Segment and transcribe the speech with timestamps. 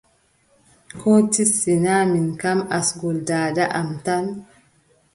[1.01, 4.25] Koo tis, sinaa min kam asngol daada am tan.